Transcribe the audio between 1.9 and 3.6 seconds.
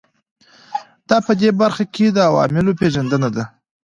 کې د عواملو پېژندنه ده.